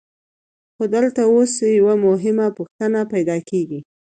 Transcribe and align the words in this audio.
خو 0.75 0.83
دلته 0.95 1.21
اوس 1.33 1.53
یوه 1.79 1.93
مهمه 2.07 2.47
پوښتنه 2.57 2.99
پیدا 3.13 3.37
کېږي 3.49 3.79